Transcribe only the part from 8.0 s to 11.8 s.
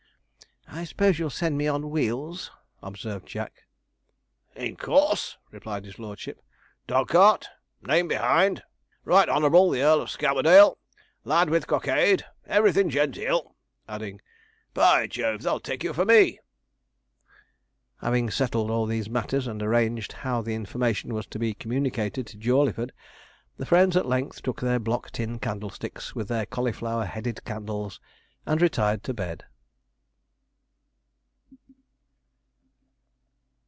behind Right Honourable the Earl of Scamperdale lad with